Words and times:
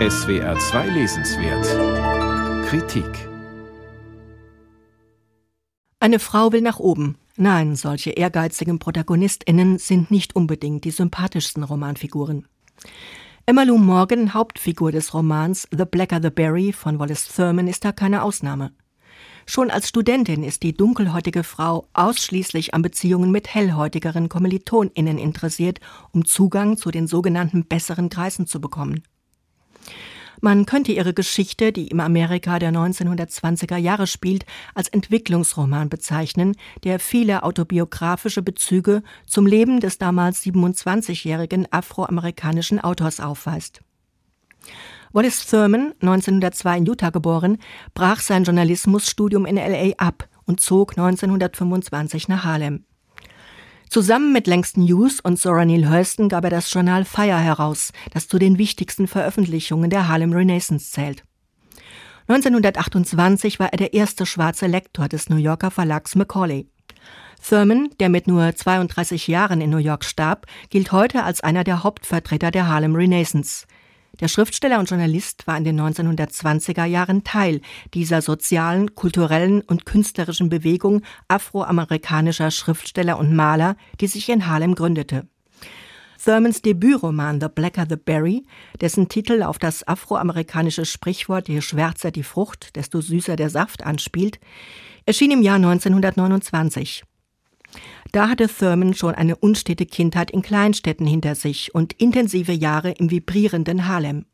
SWR 0.00 0.58
2 0.58 0.88
Lesenswert 0.88 2.66
Kritik 2.66 3.28
Eine 6.00 6.18
Frau 6.18 6.50
will 6.50 6.62
nach 6.62 6.80
oben. 6.80 7.16
Nein, 7.36 7.76
solche 7.76 8.10
ehrgeizigen 8.10 8.80
ProtagonistInnen 8.80 9.78
sind 9.78 10.10
nicht 10.10 10.34
unbedingt 10.34 10.84
die 10.84 10.90
sympathischsten 10.90 11.62
Romanfiguren. 11.62 12.48
Emma 13.46 13.62
Lou 13.62 13.78
Morgan, 13.78 14.34
Hauptfigur 14.34 14.90
des 14.90 15.14
Romans 15.14 15.68
The 15.70 15.84
Blacker 15.84 16.20
the 16.20 16.30
Berry 16.30 16.72
von 16.72 16.98
Wallace 16.98 17.28
Thurman, 17.28 17.68
ist 17.68 17.84
da 17.84 17.92
keine 17.92 18.24
Ausnahme. 18.24 18.72
Schon 19.46 19.70
als 19.70 19.90
Studentin 19.90 20.42
ist 20.42 20.64
die 20.64 20.74
dunkelhäutige 20.74 21.44
Frau 21.44 21.86
ausschließlich 21.92 22.74
an 22.74 22.82
Beziehungen 22.82 23.30
mit 23.30 23.54
hellhäutigeren 23.54 24.28
KommilitonInnen 24.28 25.18
interessiert, 25.18 25.78
um 26.10 26.24
Zugang 26.24 26.76
zu 26.78 26.90
den 26.90 27.06
sogenannten 27.06 27.66
besseren 27.66 28.08
Kreisen 28.08 28.48
zu 28.48 28.60
bekommen. 28.60 29.04
Man 30.44 30.66
könnte 30.66 30.92
ihre 30.92 31.14
Geschichte, 31.14 31.72
die 31.72 31.88
im 31.88 32.00
Amerika 32.00 32.58
der 32.58 32.70
1920er 32.70 33.78
Jahre 33.78 34.06
spielt, 34.06 34.44
als 34.74 34.90
Entwicklungsroman 34.90 35.88
bezeichnen, 35.88 36.54
der 36.82 37.00
viele 37.00 37.44
autobiografische 37.44 38.42
Bezüge 38.42 39.02
zum 39.26 39.46
Leben 39.46 39.80
des 39.80 39.96
damals 39.96 40.42
27-jährigen 40.42 41.66
afroamerikanischen 41.70 42.78
Autors 42.78 43.20
aufweist. 43.20 43.80
Wallace 45.14 45.46
Thurman, 45.46 45.94
1902 46.02 46.76
in 46.76 46.84
Utah 46.84 47.08
geboren, 47.08 47.56
brach 47.94 48.20
sein 48.20 48.44
Journalismusstudium 48.44 49.46
in 49.46 49.56
LA 49.56 49.94
ab 49.96 50.28
und 50.44 50.60
zog 50.60 50.90
1925 50.90 52.28
nach 52.28 52.44
Harlem. 52.44 52.84
Zusammen 53.94 54.32
mit 54.32 54.48
Langston 54.48 54.82
Hughes 54.82 55.20
und 55.20 55.38
Zora 55.38 55.64
Neale 55.64 55.88
Hurston 55.88 56.28
gab 56.28 56.42
er 56.42 56.50
das 56.50 56.72
Journal 56.72 57.04
Fire 57.04 57.38
heraus, 57.38 57.92
das 58.12 58.26
zu 58.26 58.40
den 58.40 58.58
wichtigsten 58.58 59.06
Veröffentlichungen 59.06 59.88
der 59.88 60.08
Harlem 60.08 60.32
Renaissance 60.32 60.90
zählt. 60.90 61.22
1928 62.26 63.60
war 63.60 63.72
er 63.72 63.76
der 63.76 63.94
erste 63.94 64.26
schwarze 64.26 64.66
Lektor 64.66 65.06
des 65.06 65.28
New 65.28 65.36
Yorker 65.36 65.70
Verlags 65.70 66.16
Macaulay. 66.16 66.66
Thurman, 67.48 67.88
der 68.00 68.08
mit 68.08 68.26
nur 68.26 68.56
32 68.56 69.28
Jahren 69.28 69.60
in 69.60 69.70
New 69.70 69.76
York 69.76 70.04
starb, 70.04 70.46
gilt 70.70 70.90
heute 70.90 71.22
als 71.22 71.42
einer 71.42 71.62
der 71.62 71.84
Hauptvertreter 71.84 72.50
der 72.50 72.66
Harlem 72.66 72.96
Renaissance. 72.96 73.64
Der 74.20 74.28
Schriftsteller 74.28 74.78
und 74.78 74.88
Journalist 74.88 75.46
war 75.46 75.56
in 75.56 75.64
den 75.64 75.80
1920er 75.80 76.84
Jahren 76.84 77.24
Teil 77.24 77.60
dieser 77.94 78.22
sozialen, 78.22 78.94
kulturellen 78.94 79.60
und 79.62 79.86
künstlerischen 79.86 80.48
Bewegung 80.48 81.02
afroamerikanischer 81.28 82.50
Schriftsteller 82.50 83.18
und 83.18 83.34
Maler, 83.34 83.76
die 84.00 84.06
sich 84.06 84.28
in 84.28 84.46
Harlem 84.46 84.74
gründete. 84.74 85.26
Thurmans 86.24 86.62
Debütroman 86.62 87.40
The 87.40 87.48
Blacker 87.54 87.86
the 87.88 87.96
Berry, 87.96 88.46
dessen 88.80 89.08
Titel 89.08 89.42
auf 89.42 89.58
das 89.58 89.86
afroamerikanische 89.86 90.86
Sprichwort 90.86 91.48
Je 91.48 91.60
schwärzer 91.60 92.10
die 92.10 92.22
Frucht, 92.22 92.76
desto 92.76 93.00
süßer 93.00 93.36
der 93.36 93.50
Saft 93.50 93.84
anspielt, 93.84 94.38
erschien 95.04 95.32
im 95.32 95.42
Jahr 95.42 95.56
1929. 95.56 97.04
Da 98.14 98.28
hatte 98.28 98.46
Thurman 98.46 98.94
schon 98.94 99.16
eine 99.16 99.34
unstete 99.34 99.86
Kindheit 99.86 100.30
in 100.30 100.40
Kleinstädten 100.40 101.04
hinter 101.04 101.34
sich 101.34 101.74
und 101.74 101.94
intensive 101.94 102.52
Jahre 102.52 102.92
im 102.92 103.10
vibrierenden 103.10 103.88
Harlem. 103.88 104.24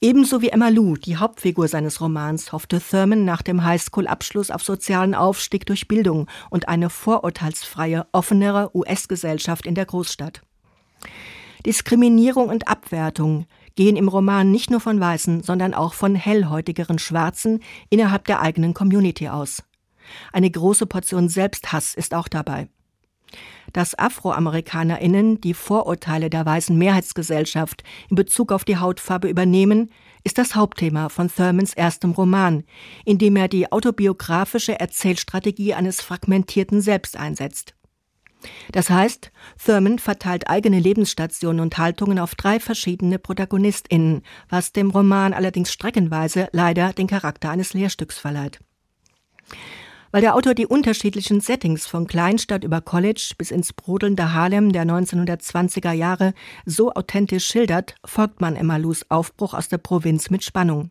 Ebenso 0.00 0.40
wie 0.40 0.50
Emma 0.50 0.68
Lou, 0.68 0.94
die 0.94 1.16
Hauptfigur 1.16 1.66
seines 1.66 2.00
Romans, 2.00 2.52
hoffte 2.52 2.80
Thurman 2.80 3.24
nach 3.24 3.42
dem 3.42 3.64
Highschool-Abschluss 3.64 4.52
auf 4.52 4.62
sozialen 4.62 5.16
Aufstieg 5.16 5.66
durch 5.66 5.88
Bildung 5.88 6.28
und 6.48 6.68
eine 6.68 6.90
vorurteilsfreie, 6.90 8.06
offenere 8.12 8.70
US-Gesellschaft 8.72 9.66
in 9.66 9.74
der 9.74 9.86
Großstadt. 9.86 10.42
Diskriminierung 11.66 12.50
und 12.50 12.68
Abwertung 12.68 13.46
gehen 13.74 13.96
im 13.96 14.06
Roman 14.06 14.52
nicht 14.52 14.70
nur 14.70 14.78
von 14.78 15.00
Weißen, 15.00 15.42
sondern 15.42 15.74
auch 15.74 15.94
von 15.94 16.14
hellhäutigeren 16.14 17.00
Schwarzen 17.00 17.64
innerhalb 17.90 18.26
der 18.26 18.40
eigenen 18.40 18.74
Community 18.74 19.28
aus. 19.28 19.64
Eine 20.32 20.52
große 20.52 20.86
Portion 20.86 21.28
Selbsthass 21.28 21.94
ist 21.94 22.14
auch 22.14 22.28
dabei 22.28 22.68
dass 23.72 23.98
AfroamerikanerInnen 23.98 25.40
die 25.40 25.54
Vorurteile 25.54 26.30
der 26.30 26.44
weißen 26.44 26.76
Mehrheitsgesellschaft 26.76 27.82
in 28.10 28.16
Bezug 28.16 28.52
auf 28.52 28.64
die 28.64 28.76
Hautfarbe 28.76 29.28
übernehmen, 29.28 29.90
ist 30.24 30.38
das 30.38 30.54
Hauptthema 30.54 31.08
von 31.08 31.28
Thurmans 31.28 31.74
erstem 31.74 32.12
Roman, 32.12 32.64
in 33.04 33.18
dem 33.18 33.36
er 33.36 33.48
die 33.48 33.70
autobiografische 33.72 34.78
Erzählstrategie 34.78 35.74
eines 35.74 36.00
fragmentierten 36.00 36.80
Selbst 36.80 37.16
einsetzt. 37.16 37.74
Das 38.72 38.90
heißt, 38.90 39.30
Thurman 39.64 39.98
verteilt 39.98 40.48
eigene 40.48 40.80
Lebensstationen 40.80 41.60
und 41.60 41.78
Haltungen 41.78 42.18
auf 42.18 42.34
drei 42.34 42.58
verschiedene 42.60 43.18
ProtagonistInnen, 43.18 44.22
was 44.48 44.72
dem 44.72 44.90
Roman 44.90 45.32
allerdings 45.32 45.72
streckenweise 45.72 46.48
leider 46.52 46.92
den 46.92 47.06
Charakter 47.06 47.50
eines 47.50 47.74
Lehrstücks 47.74 48.18
verleiht. 48.18 48.60
Weil 50.12 50.20
der 50.20 50.36
Autor 50.36 50.52
die 50.52 50.66
unterschiedlichen 50.66 51.40
Settings 51.40 51.86
von 51.86 52.06
Kleinstadt 52.06 52.64
über 52.64 52.82
College 52.82 53.32
bis 53.38 53.50
ins 53.50 53.72
brodelnde 53.72 54.34
Harlem 54.34 54.70
der 54.70 54.84
1920er 54.84 55.92
Jahre 55.92 56.34
so 56.66 56.92
authentisch 56.92 57.46
schildert, 57.46 57.94
folgt 58.04 58.42
man 58.42 58.54
Emma 58.54 58.76
Lus 58.76 59.06
Aufbruch 59.08 59.54
aus 59.54 59.68
der 59.68 59.78
Provinz 59.78 60.28
mit 60.28 60.44
Spannung. 60.44 60.90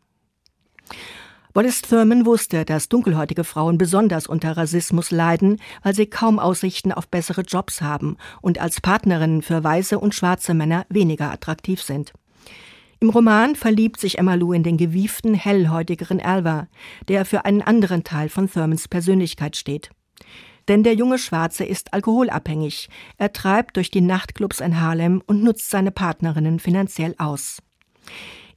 Wallace 1.54 1.84
Thurman 1.84 2.26
wusste, 2.26 2.66
dass 2.66 2.90
dunkelhäutige 2.90 3.44
Frauen 3.44 3.78
besonders 3.78 4.26
unter 4.26 4.58
Rassismus 4.58 5.12
leiden, 5.12 5.59
weil 5.84 5.94
sie 5.94 6.08
kaum 6.08 6.40
Aussichten 6.40 6.92
auf 6.92 7.08
bessere 7.08 7.42
Jobs 7.42 7.82
haben 7.82 8.18
und 8.42 8.59
als 8.59 8.82
Partnerinnen 8.82 9.44
für 9.44 9.64
weiße 9.64 10.00
und 10.00 10.16
schwarze 10.16 10.56
Männer 10.56 10.86
weniger 10.90 11.32
attraktiv 11.32 11.84
sind. 11.84 12.14
Im 13.04 13.10
Roman 13.10 13.56
verliebt 13.56 14.00
sich 14.00 14.20
Emma 14.20 14.36
Lou 14.36 14.54
in 14.54 14.62
den 14.62 14.78
gewieften, 14.78 15.34
hellhäutigeren 15.34 16.22
Alva, 16.22 16.68
der 17.08 17.26
für 17.26 17.46
einen 17.46 17.64
anderen 17.64 18.04
Teil 18.04 18.30
von 18.30 18.48
Thurmans 18.48 18.88
Persönlichkeit 18.88 19.56
steht. 19.56 19.90
Denn 20.68 20.84
der 20.84 20.94
junge 20.94 21.18
Schwarze 21.18 21.66
ist 21.66 21.96
alkoholabhängig. 21.96 22.90
Er 23.18 23.34
treibt 23.34 23.78
durch 23.78 23.90
die 23.90 24.02
Nachtclubs 24.02 24.60
in 24.60 24.80
Harlem 24.80 25.24
und 25.26 25.44
nutzt 25.44 25.72
seine 25.72 25.90
Partnerinnen 25.90 26.60
finanziell 26.60 27.16
aus. 27.18 27.64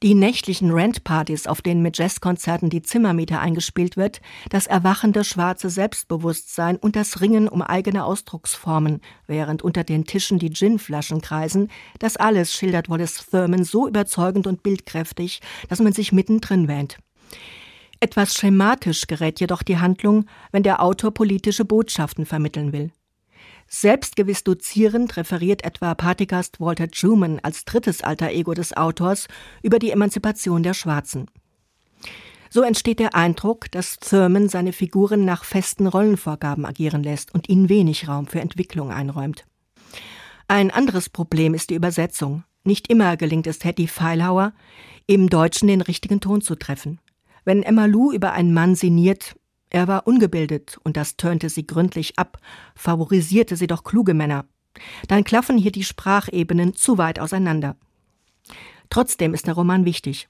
Die 0.05 0.15
nächtlichen 0.15 0.71
Rentpartys, 0.71 1.47
auf 1.47 1.63
denen 1.63 1.81
mit 1.81 1.97
Jazzkonzerten 1.97 2.69
die 2.69 2.83
Zimmermiete 2.83 3.39
eingespielt 3.39 3.97
wird, 3.97 4.21
das 4.51 4.67
erwachende 4.67 5.25
schwarze 5.25 5.71
Selbstbewusstsein 5.71 6.77
und 6.77 6.95
das 6.95 7.23
Ringen 7.23 7.49
um 7.49 7.63
eigene 7.63 8.05
Ausdrucksformen, 8.05 9.01
während 9.27 9.63
unter 9.63 9.83
den 9.83 10.05
Tischen 10.05 10.39
die 10.39 10.51
Ginflaschen 10.51 11.23
kreisen, 11.23 11.71
das 12.01 12.19
alles 12.19 12.53
schildert 12.53 12.91
Wallace 12.91 13.25
Thurman 13.31 13.65
so 13.65 13.89
überzeugend 13.89 14.47
und 14.47 14.63
bildkräftig, 14.63 15.41
dass 15.71 15.81
man 15.81 15.95
sich 15.95 16.13
mittendrin 16.13 16.69
wähnt. 16.69 16.99
Etwas 17.99 18.35
schematisch 18.35 19.07
gerät 19.07 19.41
jedoch 19.41 19.63
die 19.63 19.79
Handlung, 19.79 20.27
wenn 20.53 20.65
der 20.65 20.83
Autor 20.83 21.15
politische 21.15 21.65
Botschaften 21.65 22.27
vermitteln 22.27 22.75
will. 22.75 22.91
Selbstgewiss 23.69 24.45
dozierend 24.45 25.17
referiert 25.17 25.65
etwa 25.65 25.95
Partygast 25.95 26.61
Walter 26.61 26.89
Truman 26.89 27.41
als 27.43 27.65
drittes 27.65 28.03
alter 28.03 28.31
Ego 28.31 28.55
des 28.55 28.77
Autors 28.77 29.27
über 29.63 29.79
die 29.79 29.91
Emanzipation 29.91 30.63
der 30.63 30.75
Schwarzen. 30.75 31.31
So 32.51 32.63
entsteht 32.63 33.01
der 33.01 33.17
Eindruck, 33.17 33.71
dass 33.73 33.99
Thurman 33.99 34.49
seine 34.49 34.73
Figuren 34.73 35.25
nach 35.25 35.45
festen 35.45 35.89
Rollenvorgaben 35.89 36.65
agieren 36.65 37.03
lässt 37.03 37.35
und 37.35 37.49
ihnen 37.49 37.69
wenig 37.69 38.07
Raum 38.07 38.29
für 38.29 38.41
Entwicklung 38.41 38.93
einräumt. 38.93 39.45
Ein 40.47 40.71
anderes 40.71 41.09
Problem 41.09 41.55
ist 41.55 41.71
die 41.71 41.75
Übersetzung. 41.75 42.45
Nicht 42.63 42.89
immer 42.89 43.17
gelingt 43.17 43.47
es 43.47 43.65
Hetty 43.65 43.89
Feilhauer, 43.89 44.53
im 45.07 45.29
Deutschen 45.29 45.67
den 45.67 45.81
richtigen 45.81 46.21
Ton 46.21 46.43
zu 46.43 46.55
treffen. 46.55 47.01
Wenn 47.45 47.63
Emma 47.63 47.87
Lou 47.87 48.13
über 48.13 48.33
einen 48.33 48.55
Mann 48.55 48.75
sinniert, 48.75 49.35
er 49.75 49.89
war 49.89 50.07
ungebildet, 50.07 50.79
und 50.85 50.97
das 50.97 51.17
turnte 51.17 51.49
sie 51.49 51.67
gründlich 51.67 52.17
ab, 52.17 52.39
favorisierte 52.77 53.57
sie 53.57 53.67
doch 53.67 53.83
kluge 53.83 54.15
Männer. 54.15 54.45
Dann 55.09 55.25
klaffen 55.25 55.59
hier 55.59 55.73
die 55.73 55.83
Sprachebenen 55.83 56.75
zu 56.75 56.97
weit 56.97 57.19
auseinander. 57.19 57.75
Trotzdem 58.89 59.35
ist 59.35 59.49
der 59.49 59.55
Roman 59.55 59.85
wichtig. 59.85 60.29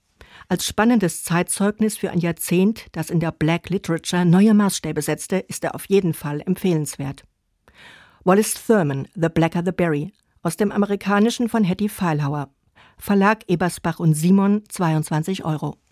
Als 0.48 0.66
spannendes 0.66 1.24
Zeitzeugnis 1.24 1.98
für 1.98 2.10
ein 2.10 2.20
Jahrzehnt, 2.20 2.86
das 2.92 3.10
in 3.10 3.20
der 3.20 3.32
Black 3.32 3.68
Literature 3.68 4.24
neue 4.24 4.54
Maßstäbe 4.54 5.02
setzte, 5.02 5.36
ist 5.36 5.62
er 5.62 5.74
auf 5.74 5.90
jeden 5.90 6.14
Fall 6.14 6.40
empfehlenswert. 6.40 7.24
Wallace 8.24 8.54
Thurman, 8.66 9.08
The 9.14 9.28
Blacker 9.28 9.62
the 9.62 9.72
Berry, 9.72 10.14
aus 10.42 10.56
dem 10.56 10.72
Amerikanischen 10.72 11.50
von 11.50 11.64
Hetty 11.64 11.90
Feilhauer. 11.90 12.48
Verlag 12.96 13.44
Ebersbach 13.48 14.00
und 14.00 14.14
Simon, 14.14 14.62
22 14.70 15.44
Euro. 15.44 15.76